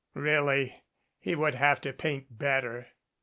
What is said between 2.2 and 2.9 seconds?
better.